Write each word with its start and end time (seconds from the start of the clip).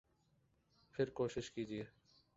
پھر 0.95 1.09
کوشش 1.09 1.51
کیجئے 1.51 1.83